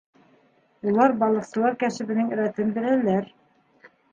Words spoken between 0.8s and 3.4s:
Улар балыҡсылар кәсебенең рәтен беләләр.